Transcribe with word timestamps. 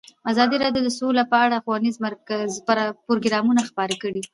ازادي 0.31 0.55
راډیو 0.63 0.85
د 0.85 0.89
سوله 0.99 1.23
په 1.31 1.37
اړه 1.45 1.57
ښوونیز 1.63 1.95
پروګرامونه 3.07 3.61
خپاره 3.69 3.93
کړي. 4.03 4.21